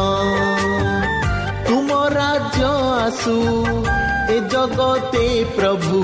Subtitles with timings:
[1.69, 2.65] ତୁମ ରାଜ୍ୟ
[3.05, 3.37] ଆସୁ
[4.31, 6.01] ଏ ଜଗତେ ପ୍ରଭୁ।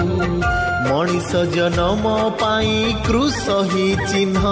[0.89, 2.07] ମଣିଷ ଜନମ
[2.41, 4.45] ପାଇଁ କୃଷ ହିଁ ଚିହ୍ନ।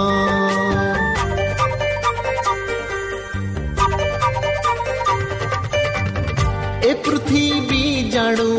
[6.83, 8.51] ଏ ପୃଥିବୀ ଜାଣୁ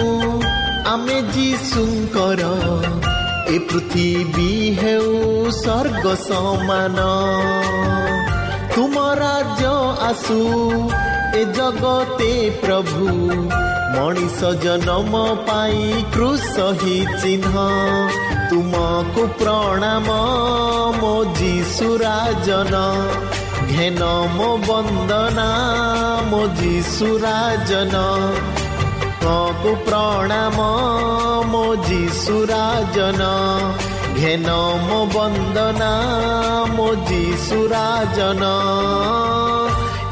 [0.87, 2.43] ଆମେ ଯୀଶୁଙ୍କର।
[3.47, 3.59] ଏ
[3.93, 5.09] ପୃଥିବୀ ହେଉ
[5.55, 6.99] ସ୍ୱର୍ଗ ସମାନ
[8.75, 9.73] ତୁମ ରାଜ୍ୟ
[10.07, 10.37] ଆସୁ
[11.39, 12.31] ଏ ଜଗତେ
[12.63, 13.11] ପ୍ରଭୁ
[13.97, 17.67] ମଣିଷ ଜନମ ପାଇଁ କୃଷ ହିଁ ଚିହ୍ନ
[18.49, 20.17] ତୁମକୁ ପ୍ରଣାମ
[21.03, 22.83] ମୋ ଯୀଶୁରାଜନ
[23.75, 25.49] ଘେନ ମୋ ବନ୍ଦନା
[26.33, 28.05] ମୋ ଯୀଶୁରାଜନ
[29.33, 30.65] ତୁମକୁ ପ୍ରଣାମ
[31.51, 33.29] ମୋ ଯୀଶୁରାଜନ
[34.17, 34.49] ଘେନ
[34.89, 35.93] ମୋ ବନ୍ଦନା
[36.77, 38.51] ମୋ ଯୀଶୁରାଜନ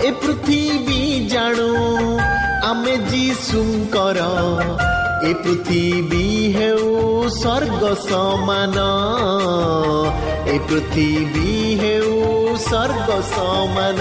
[0.07, 1.01] ଏ ପୃଥିବୀ
[1.33, 1.69] ଜାଣୁ
[2.71, 4.21] ଆମେ ଯୀଶୁଙ୍କର।
[5.29, 6.27] ଏ ପୃଥିବୀ
[6.57, 6.89] ହେଉ
[7.41, 8.77] ସ୍ୱର୍ଗ ସମାନ।
[10.55, 12.15] ଏ ପୃଥିବୀ ହେଉ
[12.69, 14.01] ସ୍ୱର୍ଗ ସମାନ।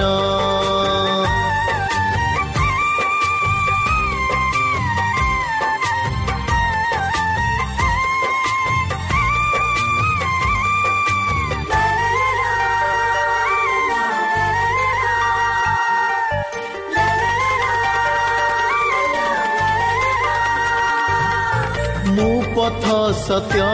[23.29, 23.65] ପଥ ସତ୍ୟ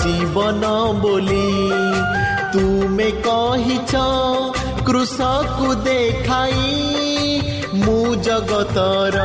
[0.00, 0.70] ଜୀବନ
[1.02, 1.44] ବୋଲି
[2.54, 4.02] ତୁମେ କହିଛ
[4.88, 6.66] କୃଷକୁ ଦେଖାଇ
[7.84, 9.22] ମୁଁ ଜଗତର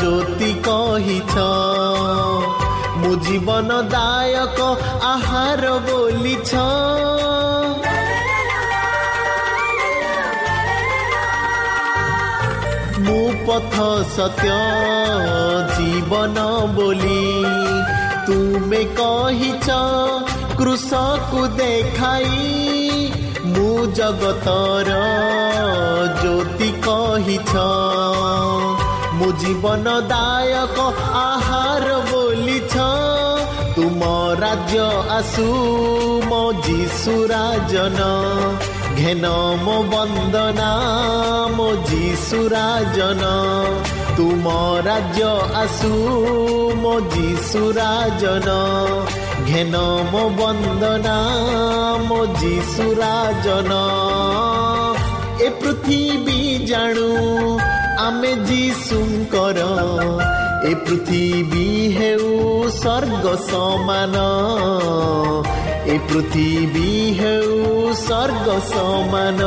[0.00, 1.48] ଜ୍ୟୋତି କହିଛ
[3.00, 4.70] ମୁଁ ଜୀବନ ଦାୟକ
[5.10, 6.52] ଆହାର ବୋଲିଛ
[13.48, 14.56] ପଥ ସତ୍ୟ
[15.76, 16.42] ଜୀବନ
[16.74, 17.20] ବୋଲି
[18.26, 19.76] ତୁମେ କହିଛ
[20.58, 22.42] କୃଷକୁ ଦେଖାଇ
[23.52, 24.98] ମୁଁ ଜଗତର
[26.20, 27.64] ଜ୍ୟୋତି କହିଛ
[29.18, 30.88] ମୁଁ ଜୀବନ ଦାୟକ
[31.22, 32.88] ଆହାର ବୋଲିଛ
[33.76, 34.02] ତୁମ
[34.42, 34.84] ରାଜ୍ୟ
[35.16, 35.46] ଆସୁ
[36.30, 37.98] ମୋ ଯୀଶୁରାଜନ
[38.98, 39.28] ଘେନ
[39.64, 40.68] ମୋ ବନ୍ଦନା
[41.56, 43.26] ମୋ ଯୀଶୁରାଜନ
[44.16, 44.54] ତୁମ
[44.86, 45.28] ରାଜ୍ୟ
[45.60, 45.90] ଆସୁ
[46.82, 48.56] ମୋ ଯୀଶୁରାଜନ
[49.50, 51.14] ଘେନ ମୋ ବନ୍ଦନା
[52.08, 53.78] ମୋ ଯୀଶୁରାଜନ
[55.46, 56.40] ଏ ପୃଥିବୀ
[56.70, 57.08] ଜାଣୁ
[58.06, 59.68] ଆମେ ଯୀଶୁଙ୍କର
[60.64, 61.66] ଏ ପୃଥିବୀ
[61.98, 62.28] ହେଉ
[62.80, 64.14] ସ୍ୱର୍ଗ ସମାନ
[65.88, 67.52] ଏ ପୃଥିବୀ ହେଉ
[68.00, 69.40] ସ୍ୱର୍ଗ ସମାନ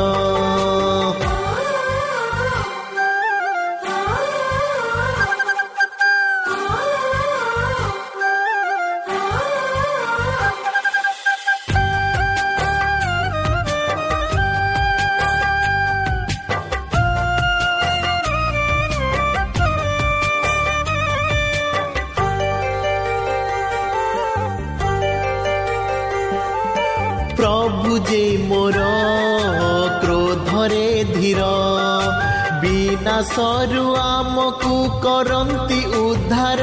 [33.32, 34.74] ବିନାଶରୁ ଆମକୁ
[35.04, 36.62] କରନ୍ତି ଉଦ୍ଧାର।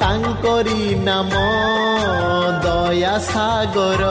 [0.00, 1.32] ତାଙ୍କରି ନାମ
[2.64, 4.04] ଦୟା ସାଗର।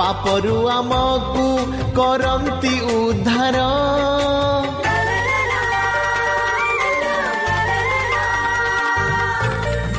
[0.00, 1.46] ପାପରୁ ଆମକୁ
[1.98, 3.58] କରନ୍ତି ଉଦ୍ଧାର।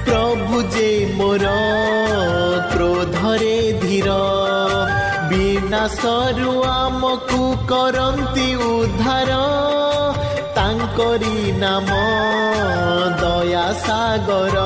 [0.06, 1.46] ପ୍ରଭୁ ଯେ ମୋର
[2.74, 4.10] କ୍ରୋଧରେ ଧୀର
[5.32, 7.42] ବିନାଶରୁ ଆମକୁ
[7.74, 9.51] କରନ୍ତି ଉଦ୍ଧାର।
[11.12, 11.92] ତାଙ୍କରି ନାମ
[13.22, 14.58] ଦୟା ସାଗର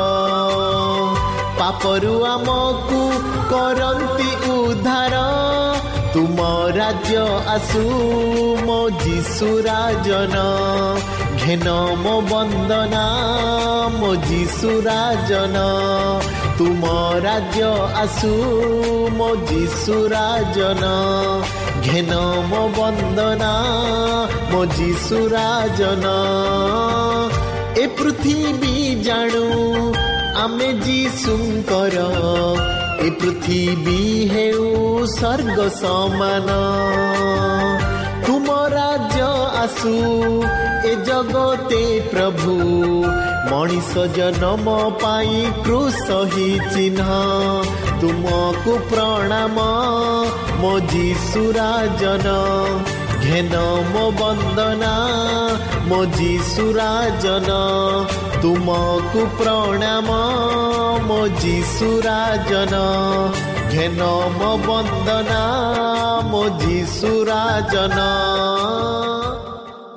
[1.59, 2.99] ପାପରୁ ଆମକୁ
[3.51, 5.15] କରନ୍ତି ଉଦ୍ଧାର
[6.13, 6.37] ତୁମ
[6.77, 7.17] ରାଜ୍ୟ
[7.53, 7.81] ଆସୁ
[8.67, 10.35] ମୋ ଯୀଶୁ ରାଜନ।
[11.41, 11.67] ଘେନ
[12.03, 13.05] ମୋ ବନ୍ଦନା
[13.99, 15.57] ମୋ ଯୀଶୁ ରାଜନ।
[16.57, 16.83] ତୁମ
[17.25, 17.69] ରାଜ୍ୟ
[18.03, 18.33] ଆସୁ
[19.17, 20.83] ମୋ ଯୀଶୁ ରାଜନ।
[21.85, 22.13] ଘେନ
[22.49, 23.53] ମୋ ବନ୍ଦନା
[24.51, 26.05] ମୋ ଯୀଶୁ ରାଜନ।
[27.77, 29.45] ଏ ପୃଥିବୀ ଜାଣୁ
[30.43, 31.97] ଆମେ ଯୀଶୁଙ୍କର।
[32.99, 34.01] ଏ ପୃଥିବୀ
[34.33, 34.65] ହେଉ
[35.05, 36.49] ସ୍ୱର୍ଗ ସମାନ।
[38.25, 39.21] ତୁମ ରାଜ୍ୟ
[39.63, 39.95] ଆସୁ
[40.85, 42.55] ଏ ଜଗତେ ପ୍ରଭୁ।
[43.51, 47.01] ମଣିଷ ଜନ୍ମ ପାଇଁ କୃଷ ହି ଚିହ୍ନ।
[48.01, 49.57] ତୁମକୁ ପ୍ରଣାମ
[50.61, 52.27] ମୋ ଯୀଶୁ ରାଜନ।
[53.21, 53.55] ଘେନ
[53.93, 54.93] ମୋ ବନ୍ଦନା
[55.87, 57.49] ମୋ ଯୀଶୁ ରାଜନ।
[58.41, 60.09] ତୁମକୁ ପ୍ରଣାମ
[61.07, 62.75] ମୋ ଯୀଶୁ ରାଜନ।
[63.71, 64.03] ଘେନ
[64.39, 65.41] ମୋ ବନ୍ଦନା
[66.25, 67.99] ମୋ ଯୀଶୁ Rajan.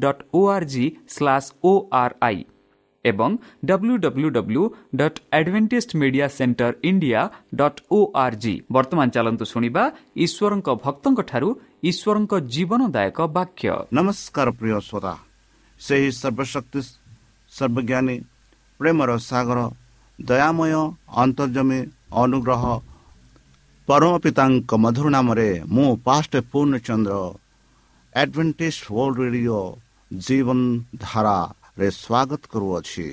[0.00, 2.38] dot O R G slash O I
[3.04, 3.30] ଏବଂ
[3.64, 4.62] W W W
[4.96, 7.20] dot advantage media centre India
[7.54, 9.82] dot O R G ବର୍ତ୍ତମାନ ଚାଲନ୍ତୁ ଶୁଣିବା
[10.24, 11.48] ଈଶ୍ୱରଙ୍କ ଭକ୍ତଙ୍କଠାରୁ
[11.90, 15.14] ଈଶ୍ୱରଙ୍କ ଜୀବନଦାୟକ ବାକ୍ୟ। ନମସ୍କାର ପ୍ରିୟ ଶ୍ରୋତା।
[15.80, 16.80] ସେହି ସର୍ବଶକ୍ତି
[17.52, 18.16] ସର୍ବଜ୍ଞାନୀ
[18.80, 19.58] ପ୍ରେମର ସାଗର
[20.18, 20.72] ଦୟାମୟ
[21.22, 21.80] ଅନ୍ତର୍ଜମୀ
[22.22, 22.62] ଅନୁଗ୍ରହ
[23.88, 27.14] ପରମ ପିତାଙ୍କ ମଧୁର ନାମରେ ମୁଁ pastor Purnachandra
[28.18, 29.60] advantage world radio
[30.10, 30.60] ଜୀବନ
[31.04, 33.08] ଧାରାରେ ସ୍ୱାଗତ କରୁଅଛି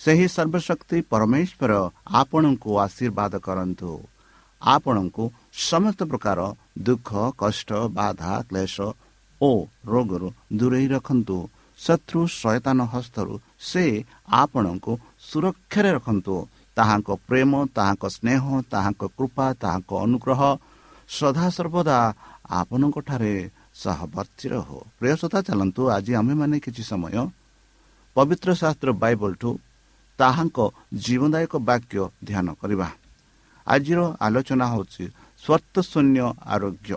[0.00, 1.72] ସେହି ସର୍ବଶକ୍ତି ପରମେଶ୍ୱର
[2.20, 3.92] ଆପଣଙ୍କୁ ଆଶୀର୍ବାଦ କରନ୍ତୁ
[4.62, 5.24] ଆପଣଙ୍କୁ
[5.62, 6.38] ସମସ୍ତ ପ୍ରକାର
[6.86, 8.76] ଦୁଃଖ କଷ୍ଟ ବାଧା କ୍ଲେଶ
[9.40, 9.50] ଓ
[9.86, 10.28] ରୋଗରୁ
[10.58, 11.36] ଦୂରେଇ ରଖନ୍ତୁ
[11.78, 13.84] ଶତ୍ରୁ ସୟତାନ ହସ୍ତରୁ ସେ
[14.36, 14.92] ଆପଣଙ୍କୁ
[15.28, 16.36] ସୁରକ୍ଷାରେ ରଖନ୍ତୁ
[16.76, 20.40] ତାହାଙ୍କ ପ୍ରେମ ତାହାଙ୍କ ସ୍ନେହ ତାହାଙ୍କ କୃପା ତାହାଙ୍କ ଅନୁଗ୍ରହ
[21.10, 21.98] ସଦାସର୍ବଦା
[22.60, 23.34] ଆପଣଙ୍କଠାରେ
[23.76, 27.16] ସହବର୍ତ୍ତୀ ରହୁ ପ୍ରିୟସତା ଚାଲନ୍ତୁ ଆଜି ଆମେମାନେ କିଛି ସମୟ
[28.16, 29.50] ପବିତ୍ର ଶାସ୍ତ୍ର ବାଇବଲଠୁ
[30.18, 30.58] ତାହାଙ୍କ
[31.04, 31.96] ଜୀବନଦାୟକ ବାକ୍ୟ
[32.28, 32.88] ଧ୍ୟାନ କରିବା।
[33.66, 35.04] ଆଜିର ଆଲୋଚନା ହେଉଛି
[35.42, 36.20] ସ୍ୱର୍ଥ ଶୂନ୍ୟ
[36.54, 36.96] ଆରୋଗ୍ୟ।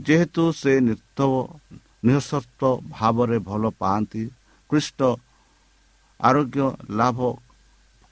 [0.00, 1.28] ଯେହେତୁ ସେ ନୃତ୍ୟ
[2.06, 2.62] ନିଃସର୍ତ୍ତ
[2.94, 4.22] ଭାବରେ ଭଲ ପାଆନ୍ତି
[4.70, 5.00] ଖ୍ରୀଷ୍ଟ
[6.20, 6.66] ଆରୋଗ୍ୟ
[7.00, 7.18] ଲାଭ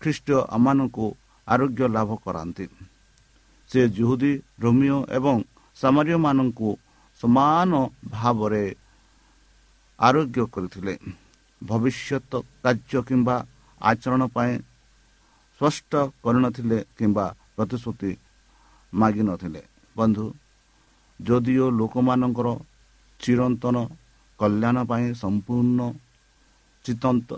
[0.00, 1.06] ଖ୍ରୀଷ୍ଟ ଆମମାନଙ୍କୁ
[1.46, 2.66] ଆରୋଗ୍ୟ ଲାଭ କରାନ୍ତି।
[3.70, 4.32] ସେ ଜୁହୁଦୀ
[4.62, 5.36] ରୋମିଓ ଏବଂ
[5.76, 6.68] ସାମାରିୟମାନଙ୍କୁ
[7.20, 7.70] ସମାନ
[8.14, 8.64] ଭାବରେ
[9.98, 10.94] ଆରୋଗ୍ୟ କରିଥିଲେ।
[11.62, 12.32] ଭବିଷ୍ୟତ
[12.64, 13.36] କାର୍ଯ୍ୟ କିମ୍ବା
[13.80, 14.52] ଆଚରଣ ପାଇଁ
[15.60, 15.92] ସ୍ପଷ୍ଟ
[16.24, 17.26] କରିନଥିଲେ କିମ୍ବା
[17.56, 18.10] ପ୍ରତିଶ୍ରୁତି
[18.92, 19.62] ମାଗିନଥିଲେ
[19.96, 20.24] ବନ୍ଧୁ
[21.20, 22.48] ଯଦିଓ ଲୋକମାନଙ୍କର
[23.20, 23.76] ଚିରନ୍ତନ
[24.40, 25.80] କଲ୍ୟାଣ ପାଇଁ ସମ୍ପୂର୍ଣ୍ଣ
[26.84, 27.30] ଚିତନ୍ତ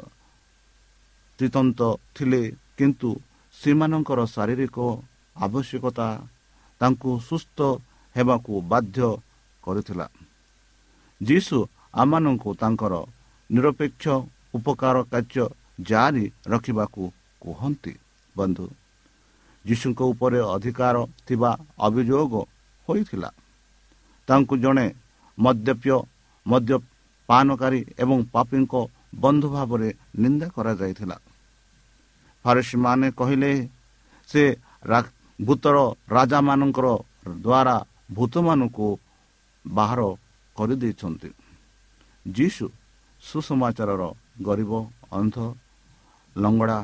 [1.39, 1.81] ଚିତନ୍ତ
[2.15, 2.43] ଥିଲେ
[2.79, 3.09] କିନ୍ତୁ
[3.55, 4.77] ସେମାନଙ୍କର ଶାରୀରିକ
[5.37, 6.09] ଆବଶ୍ୟକତା
[6.81, 7.59] ତାଙ୍କୁ ସୁସ୍ଥ
[8.17, 9.07] ହେବାକୁ ବାଧ୍ୟ
[9.65, 10.07] କରିଥିଲା।
[11.21, 11.57] ଯୀଶୁ
[11.95, 12.95] ଆମମାନଙ୍କୁ ତାଙ୍କର
[13.51, 14.05] ନିରପେକ୍ଷ
[14.57, 15.45] ଉପକାର କାର୍ଯ୍ୟ
[15.89, 17.03] ଜାରି ରଖିବାକୁ
[17.43, 17.93] କୁହନ୍ତି।
[18.35, 18.67] ବନ୍ଧୁ
[19.65, 21.51] ଯୀଶୁଙ୍କ ଉପରେ ଅଧିକାର ଥିବା
[21.87, 22.33] ଅଭିଯୋଗ
[22.89, 23.31] ହୋଇଥିଲା।
[24.29, 24.87] ତାଙ୍କୁ ଜଣେ
[25.39, 25.97] ମଦ୍ୟପ୍ୟ
[26.47, 28.73] ମଦ୍ୟପାନକାରୀ ଏବଂ ପାପୀଙ୍କ
[29.23, 29.89] ବନ୍ଧୁ ଭାବରେ
[30.23, 31.17] ନିନ୍ଦା କରାଯାଇଥିଲା।
[32.45, 33.53] ଫାରସୀମାନେ କହିଲେ
[34.29, 34.45] ସେ
[35.41, 35.77] ଭୂତର
[36.11, 36.87] ରାଜାମାନଙ୍କର
[37.45, 37.77] ଦ୍ୱାରା
[38.11, 38.89] ଭୂତମାନଙ୍କୁ
[39.65, 40.01] ବାହାର
[40.57, 41.31] କରିଦେଇଛନ୍ତି।
[42.27, 42.67] ଯୀଶୁ
[43.23, 44.03] ସୁସମାଚାରର
[44.47, 44.73] ଗରିବ
[45.19, 45.37] ଅନ୍ଧ
[46.37, 46.79] ଲଙ୍ଗଡ଼ା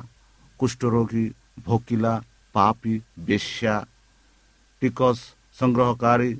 [0.60, 1.24] କୁଷ୍ଠରୋଗୀ
[1.66, 2.14] ଭୋକିଲା
[2.54, 2.94] ପାପି
[3.26, 3.74] ବେଶ୍ୟା
[4.82, 5.18] ଟିକସ
[5.58, 6.30] ସଂଗ୍ରହକାରୀ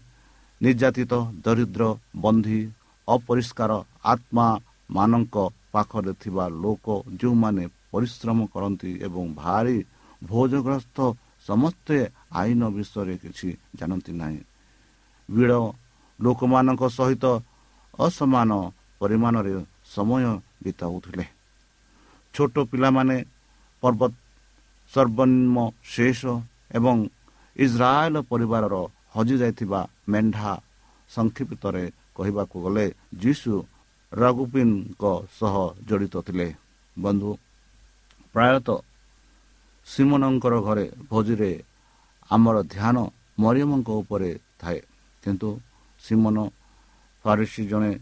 [0.60, 1.12] ନିର୍ଯାତିତ
[1.44, 1.82] ଦରିଦ୍ର
[2.24, 2.60] ବନ୍ଧୀ
[3.08, 3.72] ଅପରିଷ୍କାର
[4.12, 5.36] ଆତ୍ମାମାନଙ୍କ
[5.72, 6.86] ପାଖରେ ଥିବା ଲୋକ
[7.20, 9.78] ଯେଉଁମାନେ ପରିଶ୍ରମ କରନ୍ତି ଏବଂ ଭାରି
[10.22, 10.98] ଭୋଜଗ୍ରସ୍ତ
[11.48, 11.96] ସମସ୍ତେ
[12.40, 14.40] ଆଇନ ବିଷୟରେ କିଛି ଜାଣନ୍ତି ନାହିଁ।
[15.34, 15.58] ବିଡ଼
[16.18, 17.24] ଲୋକମାନଙ୍କ ସହିତ
[17.98, 18.50] ଅସମାନ
[19.00, 19.52] ପରିମାଣରେ
[19.94, 20.24] ସମୟ
[20.64, 21.24] ବିତାଉଥିଲେ।
[22.34, 23.16] ଛୋଟ ପିଲାମାନେ
[23.82, 24.12] ପର୍ବତ
[24.92, 25.58] ସର୍ବନିମ୍ନ
[25.92, 26.20] ଶେଷ
[26.78, 26.96] ଏବଂ
[27.56, 28.74] ଇସ୍ରାଏଲ ପରିବାରର
[29.14, 29.80] ହଜିଯାଇଥିବା
[30.12, 30.52] ମେଣ୍ଢା
[31.10, 31.84] ସଂକ୍ଷିପ୍ତରେ
[32.16, 32.86] କହିବାକୁ ଗଲେ
[33.22, 33.52] ଯୀଶୁ
[34.12, 35.04] ରଘୁପିନଙ୍କ
[35.38, 35.54] ସହ
[35.88, 36.48] ଜଡ଼ିତ ଥିଲେ।
[36.96, 37.30] ବନ୍ଧୁ
[38.34, 38.78] ପ୍ରାୟତଃ
[39.86, 41.52] ସିମନଙ୍କର ଘରେ ଭୋଜିରେ
[42.30, 42.96] ଆମର ଧ୍ୟାନ
[43.42, 44.80] ମରିୟମଙ୍କ ଉପରେ ଥାଏ।
[45.22, 45.50] କିନ୍ତୁ
[46.00, 46.36] ସିମନ
[47.24, 47.92] ଫାରିସି ଜଣେ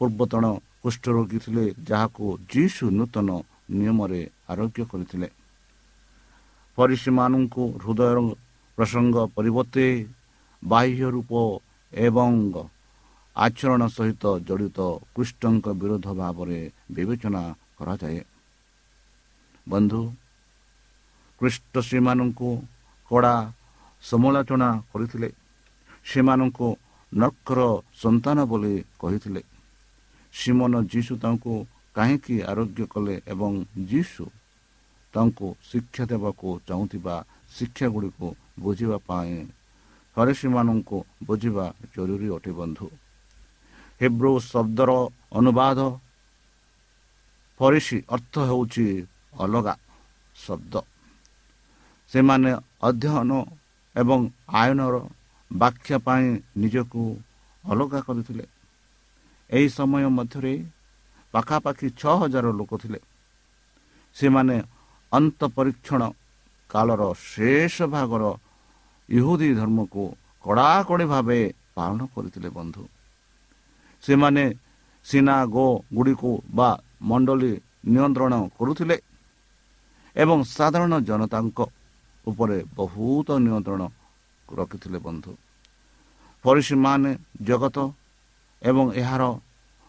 [0.00, 0.44] ପୂର୍ବତନ
[0.82, 3.28] କୁଷ୍ଠରୋଗୀ ଥିଲେ ଯାହାକୁ ଯୀଶୁ ନୂତନ
[3.70, 5.28] ନିୟମରେ ଆରୋଗ୍ୟ କରିଥିଲେ।
[6.78, 8.18] ପରିସୀମାନଙ୍କୁ ହୃଦୟର
[8.78, 9.86] ପ୍ରସଙ୍ଗ ପରିବର୍ତ୍ତେ
[10.62, 11.32] ବାହ୍ୟ ରୂପ
[11.92, 12.32] ଏବଂ
[13.36, 14.78] ଆଚରଣ ସହିତ ଜଡ଼ିତ
[15.14, 16.60] କୃଷ୍ଣଙ୍କ ବିରୋଧ ଭାବରେ
[16.92, 17.42] ବିବେଚନା
[17.78, 18.20] କରାଯାଏ।
[19.68, 20.02] ବନ୍ଧୁ
[21.40, 22.50] କୃଷ୍ଟ ସେମାନଙ୍କୁ
[23.10, 23.34] କଡ଼ା
[24.02, 25.28] ସମାଲୋଚନା କରିଥିଲେ।
[26.04, 26.68] ସେମାନଙ୍କୁ
[27.12, 27.60] ନର୍କର
[28.02, 29.42] ସନ୍ତାନ ବୋଲି କହିଥିଲେ।
[30.34, 31.54] ସିମନ ଯୀଶୁ ତାଙ୍କୁ
[31.96, 33.52] କାହିଁକି ଆରୋଗ୍ୟ କଲେ ଏବଂ
[33.90, 34.24] ଯୀଶୁ
[35.14, 37.14] ତାଙ୍କୁ ଶିକ୍ଷା ଦେବାକୁ ଚାହୁଁଥିବା
[37.56, 38.28] ଶିକ୍ଷା ଗୁଡ଼ିକୁ
[38.62, 39.38] ବୁଝିବା ପାଇଁ
[40.16, 41.64] ଫରେସୀମାନଙ୍କୁ ବୁଝିବା
[41.94, 42.86] ଜରୁରୀ ଅଟେ ବନ୍ଧୁ।
[44.00, 44.90] ହେବ୍ରୁ ଶବ୍ଦର
[45.38, 45.78] ଅନୁବାଦ
[47.60, 48.86] ଫରିସି ଅର୍ଥ ହେଉଛି
[49.40, 49.74] ଅଲଗା
[50.36, 50.74] ଶବ୍ଦ।
[52.10, 52.50] ସେମାନେ
[52.82, 53.30] ଅଧ୍ୟୟନ
[53.96, 54.20] ଏବଂ
[54.60, 54.94] ଆଇନର
[55.52, 56.26] ବ୍ୟାଖ୍ୟା ପାଇଁ
[56.56, 57.02] ନିଜକୁ
[57.64, 58.44] ଅଲଗା କରିଥିଲେ।
[59.50, 60.64] ଏହି ସମୟ ମଧ୍ୟରେ
[61.32, 63.00] ପାଖାପାଖି ଛଅ ହଜାର ଲୋକ ଥିଲେ।
[64.14, 64.56] ସେମାନେ
[65.12, 66.02] ଅନ୍ତ ପରୀକ୍ଷଣ
[66.70, 67.02] କାଳର
[67.32, 68.24] ଶେଷ ଭାଗର
[69.08, 70.02] ଇହୁଦୀ ଧର୍ମକୁ
[70.44, 71.40] କଡ଼ାକଡ଼ି ଭାବେ
[71.74, 72.82] ପାଳନ କରିଥିଲେ ବନ୍ଧୁ।
[74.02, 74.44] ସେମାନେ
[75.04, 76.70] ସିନା ଗୋ ଗୁଡ଼ିକୁ ବା
[77.02, 77.52] ମଣ୍ଡଳୀ
[77.86, 78.96] ନିୟନ୍ତ୍ରଣ କରୁଥିଲେ
[80.16, 81.58] ଏବଂ ସାଧାରଣ ଜନତାଙ୍କ
[82.26, 83.82] ଉପରେ ବହୁତ ନିୟନ୍ତ୍ରଣ
[84.58, 85.32] ରଖିଥିଲେ ବନ୍ଧୁ।
[86.44, 87.10] ପରିସୀମାନେ
[87.48, 87.76] ଜଗତ
[88.62, 89.22] ଏବଂ ଏହାର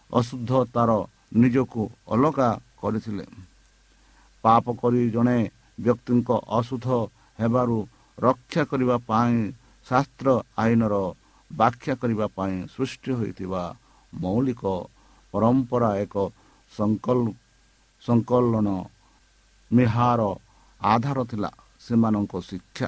[0.10, 0.91] ଅଶୁଦ୍ଧତାର
[1.41, 1.82] ନିଜକୁ
[2.13, 2.50] ଅଲଗା
[2.82, 3.25] କରିଥିଲେ।
[4.44, 5.38] ପାପ କରି ଜଣେ
[5.80, 6.88] ବ୍ୟକ୍ତିଙ୍କ ଅଶୁଦ୍ଧ
[7.39, 7.77] ହେବାରୁ
[8.18, 9.36] ରକ୍ଷା କରିବା ପାଇଁ
[9.88, 10.27] ଶାସ୍ତ୍ର
[10.63, 10.96] ଆଇନର
[11.51, 13.63] ବ୍ୟାଖ୍ୟା କରିବା ପାଇଁ ସୃଷ୍ଟି ହୋଇଥିବା
[14.13, 14.63] ମୌଳିକ
[15.34, 16.15] ପରମ୍ପରା ଏକ
[18.03, 18.68] ସଂକଳନ
[19.72, 20.22] ମିହାର
[20.82, 21.51] ଆଧାର ଥିଲା
[21.86, 22.88] ସେମାନଙ୍କ ଶିକ୍ଷା।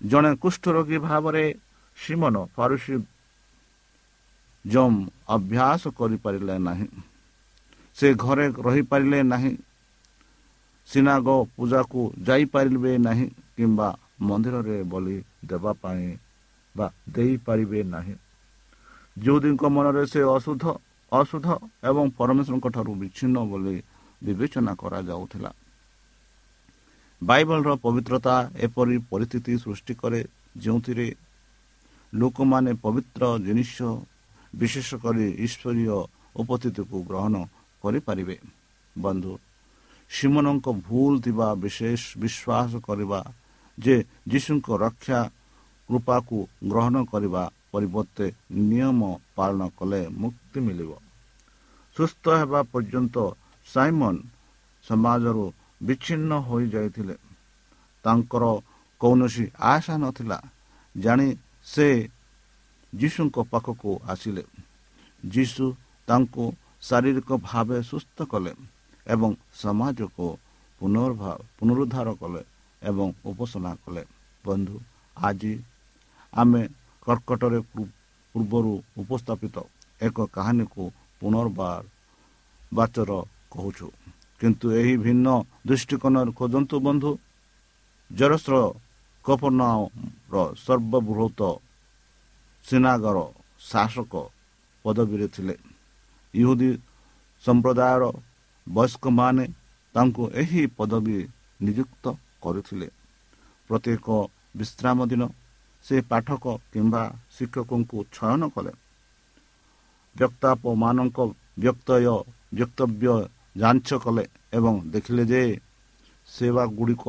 [0.00, 1.44] ଜଣେ କୁଷ୍ଠରୋଗୀ ଭାବରେ
[1.96, 2.94] ସିମନ ଫାରୁସି
[4.66, 6.88] ଜମ୍ ଅଭ୍ୟାସ କରିପାରିଲେ ନାହିଁ।
[7.94, 9.52] ସେ ଘରେ ରହିପାରିଲେ ନାହିଁ।
[10.88, 11.26] ସିନାଗ
[11.56, 13.26] ପୂଜାକୁ ଯାଇପାରିବେ ନାହିଁ
[13.56, 13.88] କିମ୍ବା
[14.20, 16.16] ମନ୍ଦିରରେ ବଲି ଦେବା ପାଇଁ
[16.76, 18.14] ବା ଦେଇପାରିବେ ନାହିଁ।
[19.18, 20.64] ଯେଉଁଦିଙ୍କ ମନରେ ସେ ଅଶୁଦ୍ଧ
[21.12, 21.48] ଅଶୁଦ୍ଧ
[21.84, 23.76] ଏବଂ ପରମେଶ୍ୱରଙ୍କ ଠାରୁ ବିଚ୍ଛିନ୍ନ ବୋଲି
[24.22, 25.50] ବିବେଚନା କରାଯାଉଥିଲା।
[27.22, 28.34] ବାଇବଲର ପବିତ୍ରତା
[28.66, 30.20] ଏପରି ପରିସ୍ଥିତି ସୃଷ୍ଟି କରେ
[30.62, 31.06] ଯେଉଁଥିରେ
[32.12, 33.76] ଲୋକମାନେ ପବିତ୍ର ଜିନିଷ
[34.52, 35.96] ବିଶେଷ କରି ଈଶ୍ୱରୀୟ
[36.42, 37.34] ଉପସ୍ଥିତିକୁ ଗ୍ରହଣ
[37.82, 38.36] କରିପାରିବେ।
[38.96, 39.32] ବନ୍ଧୁ
[40.10, 43.20] ସିମନଙ୍କ ଭୁଲ ଥିବା ବିଶେଷ ବିଶ୍ୱାସ କରିବା
[43.78, 43.96] ଯେ
[44.30, 45.20] ଯୀଶୁଙ୍କ ରକ୍ଷା
[45.88, 46.38] କୃପାକୁ
[46.70, 48.26] ଗ୍ରହଣ କରିବା ପରିବର୍ତ୍ତେ
[48.70, 49.00] ନିୟମ
[49.36, 50.90] ପାଳନ କଲେ ମୁକ୍ତି ମିଳିବ।
[51.96, 53.16] ସୁସ୍ଥ ହେବା ପର୍ଯ୍ୟନ୍ତ
[53.66, 54.14] ସାଇମନ
[54.84, 55.46] ସମାଜରୁ
[55.80, 57.16] ବିଚ୍ଛିନ୍ନ ହୋଇଯାଇଥିଲେ
[58.04, 58.44] ତାଙ୍କର
[59.00, 60.38] କୌଣସି ଆଶା ନଥିଲା
[60.94, 61.28] ଜାଣି
[61.66, 61.86] ସେ
[62.92, 64.44] ଯୀଶୁଙ୍କ ପାଖକୁ ଆସିଲେ
[65.22, 65.64] ଯୀଶୁ
[66.08, 66.44] ତାଙ୍କୁ
[66.82, 68.52] ଶାରୀରିକ ଭାବେ ସୁସ୍ଥ କଲେ
[69.06, 70.26] ଏବଂ ସମାଜକୁ
[70.80, 72.42] ପୁନରୁଦ୍ଧାର କଲେ
[72.82, 74.02] ଏବଂ ଉପାସନା କଲେ
[74.44, 74.76] ବନ୍ଧୁ
[75.16, 75.52] ଆଜି
[76.32, 76.62] ଆମେ
[77.06, 77.60] କର୍କଟରେ
[78.34, 79.56] ପୂର୍ବରୁ ଉପସ୍ଥାପିତ
[80.00, 80.82] ଏକ କାହାଣୀକୁ
[81.22, 81.84] ପୁନର୍ବାର
[82.72, 83.10] ବାଚର
[83.52, 83.88] କହୁଛୁ
[84.40, 85.26] କିନ୍ତୁ ଏହି ଭିନ୍ନ
[85.68, 87.10] ଦୃଷ୍ଟିକୋଣ ଖୋଜନ୍ତୁ ବନ୍ଧୁ।
[88.10, 88.54] ଜରସ୍ର
[89.24, 91.40] କପର୍ଣ୍ଣର ସର୍ବବୃହତ
[92.64, 93.18] ସିନାଗର
[93.70, 94.12] ଶାସକ
[94.84, 95.54] ପଦବୀରେ ଥିଲେ।
[96.34, 96.70] ଇହୁଦୀ
[97.44, 98.02] ସମ୍ପ୍ରଦାୟର
[98.66, 99.44] ବୟସ୍କମାନେ
[99.94, 101.18] ତାଙ୍କୁ ଏହି ପଦବୀ
[101.64, 102.04] ନିଯୁକ୍ତ
[102.42, 102.88] କରିଥିଲେ।
[103.70, 104.06] ପ୍ରତ୍ୟେକ
[104.58, 105.22] ବିଶ୍ରାମ ଦିନ
[105.84, 107.02] ସେ ପାଠକ କିମ୍ବା
[107.34, 108.72] ଶିକ୍ଷକଙ୍କୁ ଚୟନ କଲେ।
[110.16, 111.18] ବକ୍ତାପମାନଙ୍କ
[111.62, 112.06] ବ୍ୟକ୍ତୟ
[112.58, 113.14] ବକ୍ତବ୍ୟ
[113.56, 115.42] ଯାଞ୍ଚ କଲେ ଏବଂ ଦେଖିଲେ ଯେ
[116.28, 117.04] ସେବା ଗୁଡ଼ିକ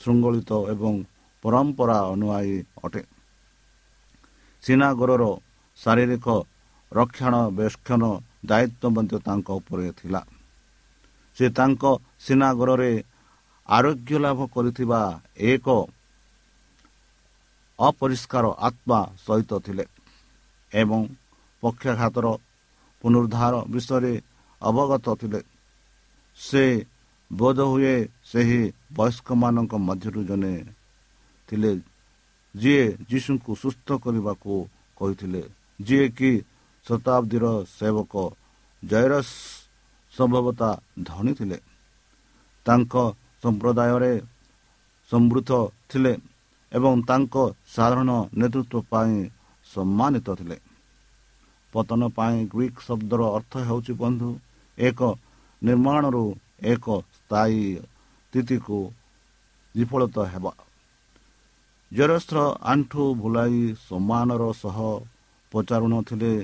[0.00, 0.94] ଶୃଙ୍ଖଳିତ ଏବଂ
[1.44, 3.02] ପରମ୍ପରା ଅନୁଆୟୀ ଅଟେ।
[4.62, 5.24] ସିନାଗରର
[5.78, 6.26] ଶାରୀରିକ
[6.92, 8.02] ରକ୍ଷଣାବେକ୍ଷଣ
[8.48, 10.20] ଦାୟିତ୍ୱ ମଧ୍ୟ ତାଙ୍କ ଉପରେ ଥିଲା।
[11.36, 11.82] ସେ ତାଙ୍କ
[12.20, 12.92] ସିନାଗରରେ
[13.68, 15.00] ଆରୋଗ୍ୟ ଲାଭ କରିଥିବା
[15.50, 15.66] ଏକ
[17.78, 19.84] ଅପରିଷ୍କାର ଆତ୍ମା ସହିତ ଥିଲେ
[20.72, 21.00] ଏବଂ
[21.62, 22.26] ପକ୍ଷାଘାତର
[23.04, 24.12] ପୁନରୁଦ୍ଧାର ବିଷୟରେ
[24.62, 25.40] ଅବଗତ ଥିଲେ।
[26.40, 26.64] ସେ
[27.30, 27.96] ବୋଧହୁଏ
[28.30, 28.62] ସେହି
[28.96, 30.54] ବୟସ୍କମାନଙ୍କ ମଧ୍ୟରୁ ଜଣେ
[31.48, 31.72] ଥିଲେ
[32.54, 34.52] ଯିଏ ଯୀଶୁଙ୍କୁ ସୁସ୍ଥ କରିବାକୁ
[34.98, 35.42] କହିଥିଲେ।
[35.80, 36.32] ଯିଏକି
[36.86, 37.44] ଶତାବ୍ଦୀର
[37.78, 38.14] ସେବକ
[38.82, 39.30] ଜୟରସ
[40.12, 40.70] ସମ୍ଭବତା
[41.02, 41.58] ଧନୀ ଥିଲେ।
[42.66, 42.94] ତାଙ୍କ
[43.42, 44.12] ସମ୍ପ୍ରଦାୟରେ
[45.10, 45.50] ସମୃଦ୍ଧ
[45.90, 46.12] ଥିଲେ
[46.72, 47.34] ଏବଂ ତାଙ୍କ
[47.74, 49.14] ସାଧାରଣ ନେତୃତ୍ୱ ପାଇଁ
[49.66, 50.56] ସମ୍ମାନିତ ଥିଲେ।
[51.72, 54.30] ପତନ ପାଇଁ ଗ୍ରୀକ୍ ଶବ୍ଦର ଅର୍ଥ ହେଉଛି ବନ୍ଧୁ
[54.78, 55.00] ଏକ
[55.62, 56.24] ନିର୍ମାଣରୁ
[56.72, 56.86] ଏକ
[57.16, 58.78] ସ୍ଥାୟୀ ସ୍ଥିତିକୁ
[59.74, 60.52] ବିଫଳତ ହେବା
[61.92, 62.38] ଜରସ୍ର
[62.72, 64.78] ଆଣ୍ଠୁ ଭୁଲାଇ ସମ୍ମାନର ସହ
[65.52, 66.34] ପଚାରୁନଥିଲେ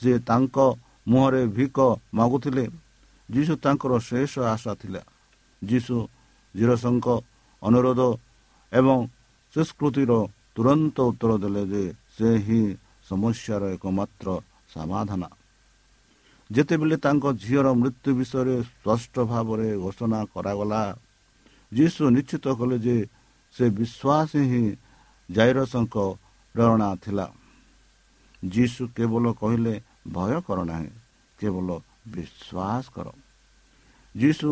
[0.00, 0.56] ସେ ତାଙ୍କ
[1.10, 1.78] ମୁହଁରେ ଭିକ
[2.14, 2.64] ମାଗୁଥିଲେ
[3.28, 5.02] ଯୀଶୁ ତାଙ୍କର ଶେଷ ଆଶା ଥିଲା
[5.62, 5.96] ଯୀଶୁ
[6.54, 7.06] ଜିରସଙ୍କ
[7.62, 8.00] ଅନୁରୋଧ
[8.72, 8.98] ଏବଂ
[9.54, 10.12] ସଂସ୍କୃତିର
[10.56, 11.84] ତୁରନ୍ତ ଉତ୍ତର ଦେଲେ ଯେ
[12.14, 12.62] ସେ ହିଁ
[13.10, 14.28] ସମସ୍ୟାର ଏକମାତ୍ର
[14.74, 15.22] ସମାଧାନ
[16.54, 20.82] ଯେତେବେଳେ ତାଙ୍କ ଝିଅର ମୃତ୍ୟୁ ବିଷୟରେ ସ୍ପଷ୍ଟ ଭାବରେ ଘୋଷଣା କରାଗଲା
[21.72, 22.96] ଯୀଶୁ ନିଶ୍ଚିତ କଲେ ଯେ
[23.54, 24.64] ସେ ବିଶ୍ୱାସ ହିଁ
[25.28, 25.96] ଜାଇରସଙ୍କ
[26.54, 27.26] ପ୍ରେରଣା ଥିଲା।
[28.42, 29.74] ଯୀଶୁ କେବଳ କହିଲେ
[30.14, 30.90] ଭୟ କର ନାହିଁ
[31.38, 31.68] କେବଳ
[32.14, 33.06] ବିଶ୍ୱାସ କର।
[34.14, 34.48] ଯୀଶୁ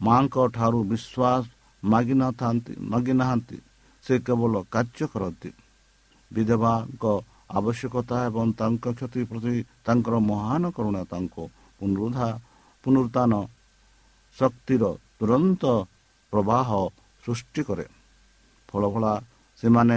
[0.00, 1.42] ମାଙ୍କ ଠାରୁ ବିଶ୍ୱାସ
[1.82, 3.58] ମାଗିନଥାନ୍ତି ମାଗିନାହାନ୍ତି
[4.04, 5.50] ସେ କେବଳ କାର୍ଯ୍ୟ କରନ୍ତି।
[6.30, 7.04] ବିଧବାଙ୍କ
[7.58, 9.54] ଆବଶ୍ୟକତା ଏବଂ ତାଙ୍କ କ୍ଷତି ପ୍ରତି
[9.86, 11.42] ତାଙ୍କର ମହାନ କରୁଣା ତାଙ୍କୁ
[11.78, 12.28] ପୁନରୁଦ୍ଧା
[12.84, 13.32] ପୁନରୁତ୍ଥାନ
[14.36, 14.84] ଶକ୍ତିର
[15.18, 15.62] ତୁରନ୍ତ
[16.32, 16.68] ପ୍ରବାହ
[17.24, 17.86] ସୃଷ୍ଟି କରେ
[18.68, 19.12] ଫଳ ଫଳା
[19.58, 19.96] ସେମାନେ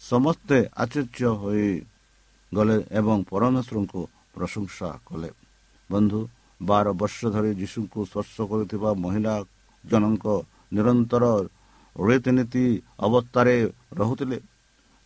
[0.00, 4.00] ସମସ୍ତେ ଆଚର୍ଯ୍ୟ ହୋଇଗଲେ ଏବଂ ପରମେଶ୍ୱରଙ୍କୁ
[4.34, 5.30] ପ୍ରଶଂସା କଲେ
[5.90, 6.20] ବନ୍ଧୁ
[6.60, 9.34] ବାର ବର୍ଷ ଧରି ଯୀଶୁଙ୍କୁ ସ୍ପର୍ଶ କରୁଥିବା ମହିଳା
[9.84, 10.26] ଜଣଙ୍କ
[10.74, 11.24] ନିରନ୍ତର
[11.96, 12.64] ରୀତିନୀତି
[13.06, 13.54] ଅବସ୍ଥାରେ
[14.00, 14.38] ରହୁଥିଲେ।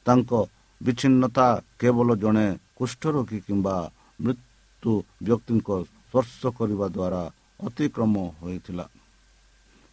[0.07, 0.31] ତାଙ୍କ
[0.81, 1.47] ବିଚ୍ଛିନ୍ନତା
[1.81, 3.77] କେବଳ ଜଣେ କୁଷ୍ଠରୋଗୀ କିମ୍ବା
[4.21, 4.93] ମୃତ୍ୟୁ
[5.27, 7.23] ବ୍ୟକ୍ତିଙ୍କ ସ୍ପର୍ଶ କରିବା ଦ୍ୱାରା
[7.67, 8.87] ଅତିକ୍ରମ ହୋଇଥିଲା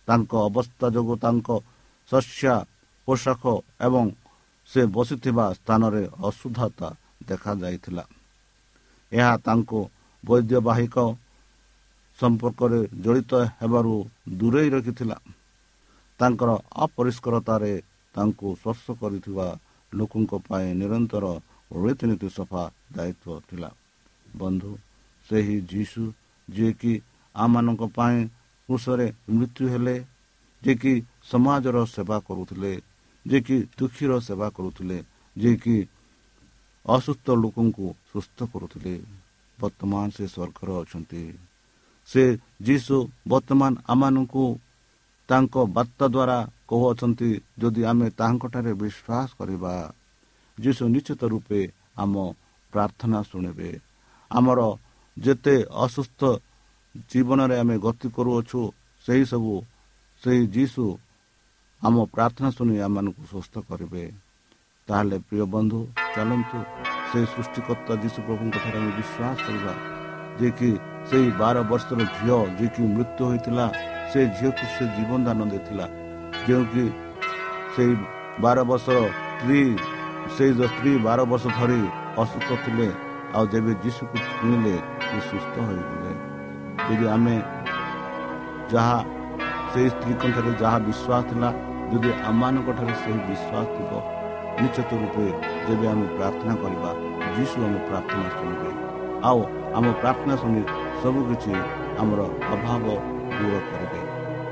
[0.07, 1.49] ତାଙ୍କ ଅବସ୍ଥା ଯୋଗୁଁ ତାଙ୍କ
[2.09, 2.55] ଶସ୍ୟା
[3.07, 3.43] ପୋଷାକ
[3.87, 4.05] ଏବଂ
[4.69, 6.89] ସେ ବସିଥିବା ସ୍ଥାନରେ ଅଶୁଦ୍ଧତା
[7.27, 8.03] ଦେଖାଯାଇଥିଲା
[9.11, 9.79] ଏହା ତାଙ୍କୁ
[10.23, 10.97] ବୈଦ୍ୟବାହିକ
[12.19, 13.93] ସମ୍ପର୍କରେ ଜଡ଼ିତ ହେବାରୁ
[14.39, 15.17] ଦୂରେଇ ରଖିଥିଲା।
[16.19, 16.49] ତାଙ୍କର
[16.85, 17.73] ଅପରିଷ୍କାରତାରେ
[18.15, 19.47] ତାଙ୍କୁ ସ୍ପର୍ଶ କରିଥିବା
[19.93, 21.25] ଲୋକଙ୍କ ପାଇଁ ନିରନ୍ତର
[21.83, 22.63] ରୀତିନୀତି ସଫା
[22.95, 23.69] ଦାୟିତ୍ୱ ଥିଲା।
[24.39, 24.71] ବନ୍ଧୁ
[25.27, 26.03] ସେହି ଯୀଶୁ
[26.47, 26.93] ଯିଏକି
[27.35, 28.17] ଆମମାନଙ୍କ ପାଇଁ
[28.69, 29.95] କୃଷରେ ମୃତ୍ୟୁ ହେଲେ
[30.61, 30.93] ଯିଏକି
[31.31, 32.73] ସମାଜର ସେବା କରୁଥିଲେ
[33.25, 34.97] ଯିଏକି ଦୁଃଖୀର ସେବା କରୁଥିଲେ
[35.35, 35.77] ଯିଏକି
[36.85, 38.95] ଅସୁସ୍ଥ ଲୋକଙ୍କୁ ସୁସ୍ଥ କରୁଥିଲେ
[39.57, 41.23] ବର୍ତ୍ତମାନ ସେ ସ୍ୱର୍ଗରେ ଅଛନ୍ତି।
[42.07, 42.23] ସେ
[42.67, 42.95] ଯୀଶୁ
[43.27, 44.45] ବର୍ତ୍ତମାନ ଆମମାନଙ୍କୁ
[45.29, 46.37] ତାଙ୍କ ବାର୍ତ୍ତା ଦ୍ୱାରା
[46.69, 47.29] କହୁଅଛନ୍ତି
[47.61, 49.73] ଯଦି ଆମେ ତାହାଙ୍କଠାରେ ବିଶ୍ୱାସ କରିବା
[50.57, 51.61] ଯୀଶୁ ନିଶ୍ଚିତ ରୂପେ
[52.01, 52.13] ଆମ
[52.73, 53.71] ପ୍ରାର୍ଥନା ଶୁଣିବେ।
[54.31, 54.59] ଆମର
[55.17, 56.21] ଯେତେ ଅସୁସ୍ଥ
[57.11, 58.61] ଜୀବନରେ ଆମେ ଗତି କରୁଅଛୁ
[59.05, 59.53] ସେହିସବୁ
[60.21, 60.83] ସେହି ଯୀଶୁ
[61.81, 64.03] ଆମ ପ୍ରାର୍ଥନା ଶୁଣି ଆମମାନଙ୍କୁ ସୁସ୍ଥ କରିବେ।
[64.87, 65.79] ତାହେଲେ ପ୍ରିୟ ବନ୍ଧୁ
[66.15, 66.57] ଚାଲନ୍ତୁ
[67.09, 69.73] ସେହି ସୃଷ୍ଟିକର୍ତ୍ତା ଯୀଶୁ ପ୍ରଭୁଙ୍କ ଠାରେ ଆମେ ବିଶ୍ୱାସ କରିବା
[70.37, 70.69] ଯିଏକି
[71.09, 73.65] ସେହି ବାର ବର୍ଷର ଝିଅ ଯିଏକି ମୃତ୍ୟୁ ହୋଇଥିଲା
[74.11, 75.87] ସେ ଝିଅକୁ ସେ ଜୀବନ ଦାନ ଦେଇଥିଲା।
[76.47, 76.85] ଯେଉଁକି
[77.75, 77.91] ସେଇ
[78.43, 78.97] ବାର ବର୍ଷର
[79.39, 79.61] ସ୍ତ୍ରୀ
[80.35, 81.81] ସେଇ ସ୍ତ୍ରୀ ବାର ବର୍ଷ ଧରି
[82.21, 82.87] ଅସୁସ୍ଥ ଥିଲେ
[83.35, 84.75] ଆଉ ଯେବେ ଯୀଶୁକୁ ଛୁଇଁଲେ
[85.07, 86.11] ସେ ସୁସ୍ଥ ହୋଇଗଲେ।
[86.87, 87.35] ଯଦି ଆମେ
[88.73, 88.97] ଯାହା
[89.71, 91.49] ସେହି ସ୍ତ୍ରୀଙ୍କ ଠାରେ ଯାହା ବିଶ୍ୱାସ ଥିଲା
[91.91, 93.91] ଯଦି ଆମମାନଙ୍କ ଠାରେ ସେହି ବିଶ୍ୱାସ ଥିବ
[94.61, 95.25] ନିଶ୍ଚିତ ରୂପେ
[95.67, 96.89] ଯେବେ ଆମେ ପ୍ରାର୍ଥନା କରିବା
[97.35, 98.71] ଯୀଶୁ ଆମ ପ୍ରାର୍ଥନା ଶୁଣିବେ।
[99.29, 99.39] ଆଉ
[99.77, 100.61] ଆମ ପ୍ରାର୍ଥନା ଶୁଣି
[101.01, 101.51] ସବୁକିଛି
[102.01, 102.19] ଆମର
[102.53, 102.85] ଅଭାବ
[103.37, 104.01] ଦୂର କରିବେ।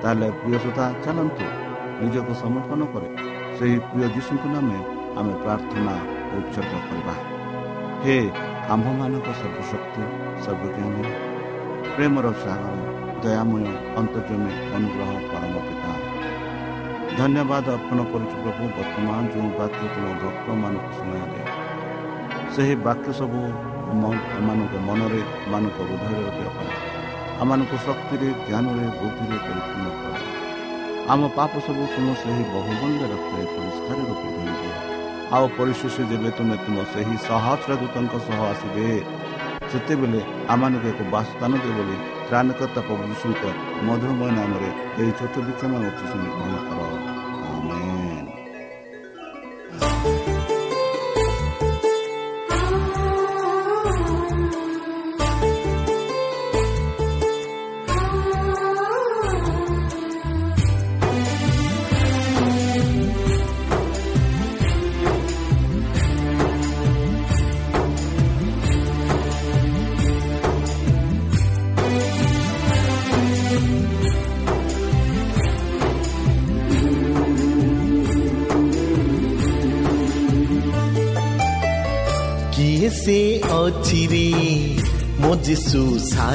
[0.01, 1.45] ତାହେଲେ ପ୍ରିୟ ସୁତା ଚାଲନ୍ତୁ
[2.01, 3.09] ନିଜକୁ ସମର୍ପଣ କରେ।
[3.57, 4.79] ସେହି ପ୍ରିୟ ଯୀଶୁଙ୍କ ନାମେ
[5.19, 5.93] ଆମେ ପ୍ରାର୍ଥନା
[6.37, 7.13] ଉଚ୍ଚତ କରିବା।
[8.03, 8.17] ହେ
[8.73, 10.03] ଆମ୍ଭମାନଙ୍କ ସର୍ବଶକ୍ତି
[10.43, 11.03] ସର୍ବଜ୍ଞାନୀ
[11.95, 12.75] ପ୍ରେମର ସାଗର
[13.23, 13.65] ଦୟାମୟ
[13.99, 15.91] ଅନ୍ତର୍ଜମୀ ଅନୁଗ୍ରହ ପରମ ପିତା।
[17.19, 21.41] ଧନ୍ୟବାଦ ଅର୍ପଣ କରୁଛୁ ପ୍ରଭୁ ବର୍ତ୍ତମାନ ଯେଉଁ ବାକ୍ୟ ତୁମ ଭକ୍ତମାନଙ୍କୁ ଶୁଣାଇଲେ।
[22.53, 23.39] ସେହି ବାକ୍ୟ ସବୁ
[23.91, 26.73] ଏମାନଙ୍କ ମନରେ ଏମାନଙ୍କ ହୃଦୟରେ ରଖିବା ପାଇଁ।
[27.41, 30.34] ଆମମାନଙ୍କୁ ଶକ୍ତିରେ ଜ୍ଞାନରେ ବୁଦ୍ଧିରେ ପରିପୂର୍ଣ୍ଣ କର।
[31.05, 34.71] ଆମ ପାପ ସବୁ ତୁମ ସେହି ବହୁମୂଲ୍ୟ ରକ୍ତରେ ପରିଷ୍କାର ରୂପେ ଧରିବେ
[35.31, 38.87] ଆଉ ପରିଶେଷ ଯେବେ ତୁମେ ତୁମ ସେହି ସହସ୍ର ଦୂତଙ୍କ ସହ ଆସିବେ
[39.69, 40.21] ସେତେବେଳେ
[40.53, 43.43] ଆମମାନଙ୍କୁ ଏକ ବାସସ୍ଥାନ ଦେବ ବୋଲି ତ୍ରାଣକର୍ତ୍ତା ପ୍ରଭୁ ଯୀଶୁଙ୍କ
[43.85, 47.14] ମଧୁରମୟ ନାମରେ ଏହି ଛୋଟ ବିକ୍ଷମ ଶୁଣି ଗ୍ରହଣ କର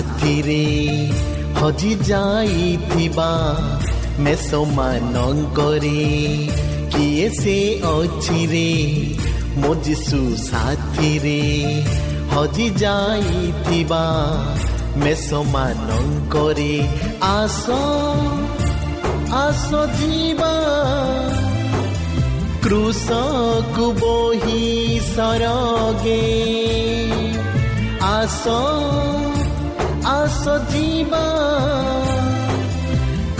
[0.01, 0.65] ସାଥିରେ
[1.57, 3.31] ହଜି ଯାଇଥିବା
[4.25, 6.05] ମେଷମାନଙ୍କରେ
[6.93, 7.57] କିଏ ସେ
[7.91, 8.71] ଅଛି ରେ
[9.61, 11.43] ମୋ ଯୀଶୁ ସାଥିରେ
[12.33, 14.05] ହଜି ଯାଇଥିବା
[15.05, 16.75] ମେଷମାନଙ୍କରେ
[17.33, 17.65] ଆସ
[19.45, 20.55] ଆସ ଯିବା
[22.65, 24.65] କୃଷକୁ ବୋହି
[25.13, 26.21] ସରଗେ
[28.11, 28.45] ଆସ
[30.09, 31.25] ଆସ ଯିବା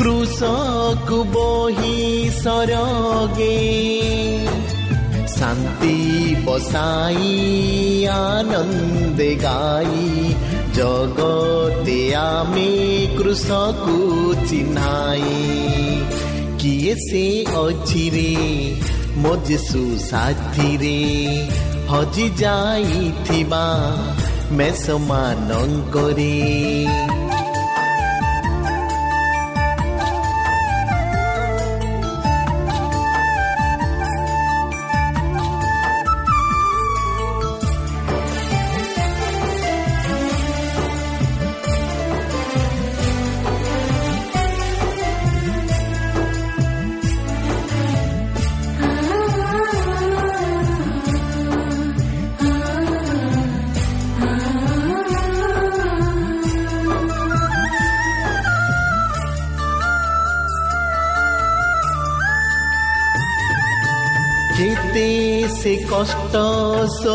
[0.01, 1.97] କୃଷକୁ ବୋହି
[2.37, 3.57] ସରଗେ
[5.35, 5.97] ଶାନ୍ତି
[6.47, 7.35] ବସାଇ
[8.15, 10.07] ଆନନ୍ଦେ ଗାଇ
[10.77, 12.73] ଜଗତେ ଆମେ
[13.19, 13.97] କୃଷକୁ
[14.49, 15.37] ଚିହ୍ନାଇ
[16.61, 17.25] କିଏ ସେ
[17.61, 18.31] ଅଛି ରେ
[19.23, 20.99] ମୋ ଯୀଶୁ ସାଥିରେ
[21.91, 23.65] ହଜି ଯାଇଥିବା
[24.51, 26.31] ମେଷମାନଙ୍କରେ
[27.09, 27.20] କେତେ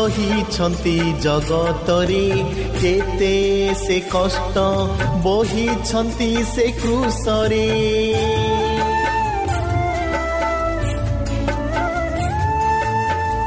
[0.06, 2.26] ସହିଛନ୍ତି ଜଗତରେ
[2.74, 3.30] କେତେ
[3.80, 4.64] ସେ କଷ୍ଟ
[5.24, 7.66] ବହିଛନ୍ତି ସେ କୃଷରେ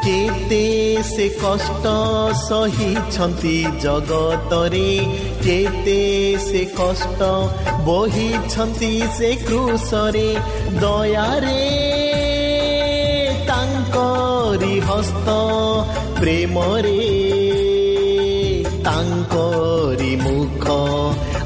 [0.05, 0.65] କେତେ
[1.11, 1.95] ସେ କଷ୍ଟ
[2.41, 4.91] ସହିଛନ୍ତି ଜଗତରେ
[5.45, 6.01] କେତେ
[6.49, 7.31] ସେ କଷ୍ଟ
[7.87, 10.29] ବହିଛନ୍ତି ସେ କୃଷରେ
[10.83, 11.98] ଦୟାରେ
[14.49, 15.29] ତାଙ୍କରି ହସ୍ତ
[16.19, 17.01] ପ୍ରେମରେ
[18.83, 20.65] ତାଙ୍କରି ମୁଖ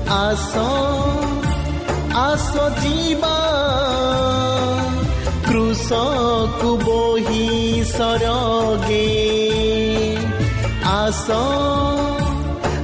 [0.09, 0.53] ଆସ
[2.15, 3.35] ଆସ ଯିବା।
[5.49, 9.09] କୃଷକୁ ବୋହି ସରଗେ।
[10.85, 11.31] ଆସ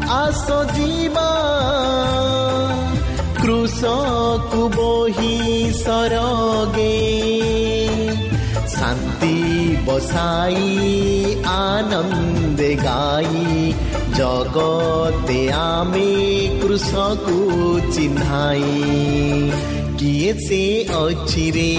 [0.10, 1.32] ଆସ ଯିବା।
[3.42, 7.69] କୃଷକୁ ବୋହି ସରଗେ।
[8.80, 9.36] ଶାନ୍ତି
[9.86, 10.68] ବସାଇ
[11.54, 13.46] ଆନନ୍ଦେ ଗାଇ
[14.18, 16.12] ଜଗତେ ଆମେ
[16.62, 17.38] କୃଷକୁ
[17.96, 18.76] ଚିହ୍ନାଇ
[20.00, 20.62] କିଏ ସେ
[20.98, 21.72] ଅଛି ରେ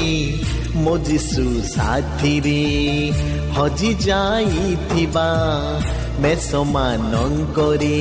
[0.84, 2.62] ମୋ ଯୀଶୁ ସାଥିରେ
[3.56, 5.28] ହଜି ଯାଇଥିବା
[6.22, 7.98] ମେଷମାନଙ୍କରେ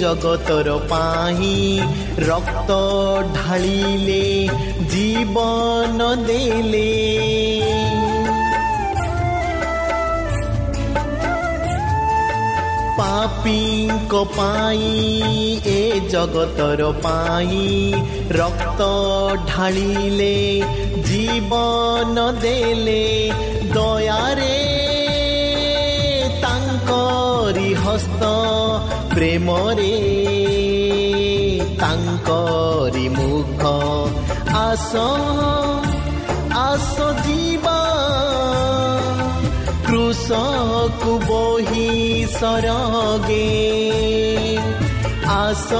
[0.00, 1.56] ଏ ଜଗତର ପାଇଁ
[2.28, 2.76] ରକ୍ତ
[3.34, 4.22] ଢାଳିଲେ
[4.92, 6.86] ଜୀବନ ଦେଲେ
[13.00, 14.88] ପାପୀଙ୍କ ପାଇଁ
[15.68, 15.78] ଏ
[16.14, 17.62] ଜଗତର ପାଇଁ
[18.40, 18.90] ରକ୍ତ
[19.52, 20.34] ଢାଳିଲେ
[21.10, 23.02] ଜୀବନ ଦେଲେ
[27.90, 28.24] ହସ୍ତ
[29.14, 29.94] ପ୍ରେମରେ
[31.80, 33.62] ତାଙ୍କରି ମୁଖ
[34.54, 34.96] ଆସ
[36.54, 37.80] ଆସ ଯିବା।
[39.86, 43.48] କୃଷକୁ ବୋହି ସରଗେ।
[45.26, 45.72] ଆସ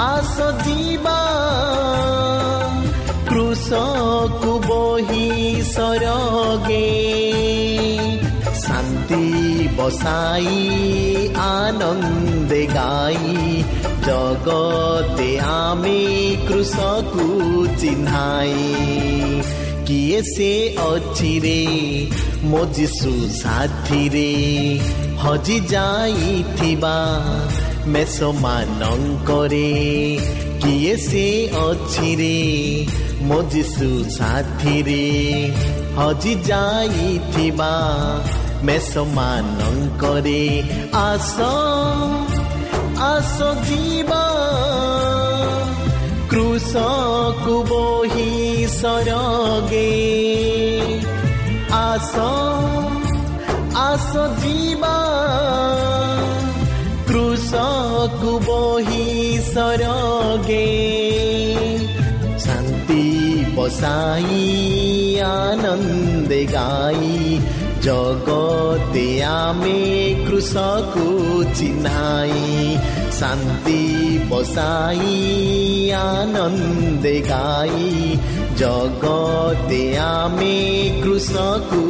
[0.00, 1.20] ଆସ ଯିବା।
[3.28, 6.88] କୃଷକୁ ବୋହି ସରଗେ।
[8.54, 9.45] ଶାନ୍ତି
[9.78, 10.60] ବସାଇ
[11.46, 13.34] ଆନନ୍ଦେ ଗାଇ
[14.06, 16.00] ଜଗତେ ଆମେ
[16.48, 17.26] କୃଷକୁ
[17.80, 18.54] ଚିହ୍ନାଇ
[19.88, 20.50] କିଏ ସେ
[20.84, 21.60] ଅଛି ରେ
[22.50, 24.30] ମୋ ଯୀଶୁ ସାଥିରେ
[25.22, 26.96] ହଜି ଯାଇଥିବା
[27.92, 29.68] ମେଷମାନଙ୍କରେ
[30.62, 31.26] କିଏ ସେ
[31.66, 32.38] ଅଛି ରେ
[33.28, 35.04] ମୋ ଯୀଶୁ ସାଥିରେ
[35.98, 37.72] ହଜି ଯାଇଥିବା
[38.62, 40.38] মেচ মানং আছ
[41.06, 41.36] আচ
[43.12, 43.36] আচ
[43.68, 44.12] জীৱ
[46.30, 46.72] কৃষ
[47.44, 48.20] আছ
[48.78, 49.92] স্বৰগে
[51.70, 52.14] আচ
[53.88, 54.84] আচ জীৱ
[57.08, 57.52] কৃষ
[62.38, 63.04] শান্তি
[63.56, 64.30] বচাই
[65.20, 67.04] আনন্দে গাই
[67.85, 69.79] ଜଗତେ ଆମେ
[70.27, 71.05] କୃଷକୁ
[71.57, 72.41] ଚିହ୍ନାଇ
[73.11, 73.81] ଶାନ୍ତି
[74.31, 75.17] ବସାଇ
[76.01, 77.89] ଆନନ୍ଦେ ଗାଇ
[78.61, 80.55] ଜଗତେ ଆମେ
[81.03, 81.81] କୃଷକୁ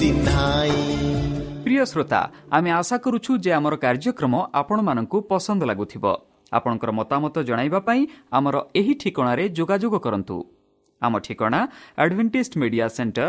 [0.00, 0.78] ଚିହ୍ନାଇ
[1.64, 2.20] প্রিয় শ্রোতা
[2.50, 6.04] আমি আশা করুছু যে আমার কার্যক্রম ଆପଣମାନଙ୍କୁ ପସନ୍ଦ ଲାଗୁଥିବ
[6.52, 8.00] ଆପଣଙ୍କର ମତାମତ ଜଣାଇବା ପାଇଁ
[8.36, 10.36] ଆମର ଏହି ଠିକଣାରେ ଯୋଗାଯୋଗ କରନ୍ତୁ
[11.02, 11.60] ଆମ ଠିକଣା
[11.98, 13.28] ଆଡ଼ଭେଣ୍ଟିସ୍ଡ ମିଡ଼ିଆ ସେଣ୍ଟର